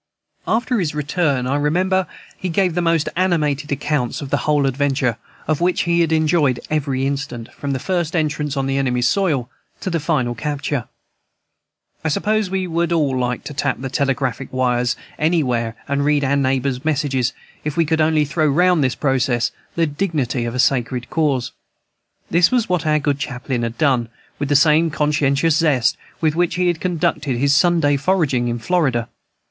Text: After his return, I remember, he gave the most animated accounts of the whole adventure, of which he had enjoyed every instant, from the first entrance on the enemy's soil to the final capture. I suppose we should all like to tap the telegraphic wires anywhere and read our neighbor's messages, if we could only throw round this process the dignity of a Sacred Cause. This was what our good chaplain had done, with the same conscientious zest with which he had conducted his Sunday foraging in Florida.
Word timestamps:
After 0.47 0.79
his 0.79 0.95
return, 0.95 1.45
I 1.45 1.55
remember, 1.57 2.07
he 2.35 2.49
gave 2.49 2.73
the 2.73 2.81
most 2.81 3.07
animated 3.15 3.71
accounts 3.71 4.19
of 4.19 4.31
the 4.31 4.37
whole 4.47 4.65
adventure, 4.65 5.17
of 5.47 5.61
which 5.61 5.81
he 5.81 6.01
had 6.01 6.11
enjoyed 6.11 6.59
every 6.71 7.05
instant, 7.05 7.53
from 7.53 7.69
the 7.73 7.77
first 7.77 8.15
entrance 8.15 8.57
on 8.57 8.65
the 8.65 8.79
enemy's 8.79 9.07
soil 9.07 9.47
to 9.79 9.91
the 9.91 9.99
final 9.99 10.33
capture. 10.33 10.85
I 12.03 12.07
suppose 12.07 12.49
we 12.49 12.65
should 12.65 12.91
all 12.91 13.15
like 13.15 13.43
to 13.43 13.53
tap 13.53 13.79
the 13.79 13.91
telegraphic 13.91 14.51
wires 14.51 14.95
anywhere 15.19 15.75
and 15.87 16.03
read 16.03 16.23
our 16.23 16.35
neighbor's 16.35 16.83
messages, 16.83 17.31
if 17.63 17.77
we 17.77 17.85
could 17.85 18.01
only 18.01 18.25
throw 18.25 18.47
round 18.47 18.83
this 18.83 18.95
process 18.95 19.51
the 19.75 19.85
dignity 19.85 20.45
of 20.45 20.55
a 20.55 20.59
Sacred 20.59 21.11
Cause. 21.11 21.51
This 22.31 22.49
was 22.49 22.67
what 22.67 22.87
our 22.87 22.97
good 22.97 23.19
chaplain 23.19 23.61
had 23.61 23.77
done, 23.77 24.09
with 24.39 24.49
the 24.49 24.55
same 24.55 24.89
conscientious 24.89 25.57
zest 25.57 25.95
with 26.21 26.35
which 26.35 26.55
he 26.55 26.69
had 26.69 26.81
conducted 26.81 27.37
his 27.37 27.55
Sunday 27.55 27.97
foraging 27.97 28.47
in 28.47 28.57
Florida. 28.57 29.07